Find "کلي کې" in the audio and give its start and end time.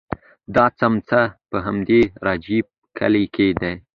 2.97-3.47